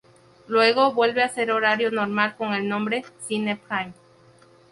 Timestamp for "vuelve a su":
0.93-1.41